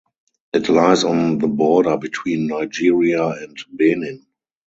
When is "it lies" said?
0.51-1.03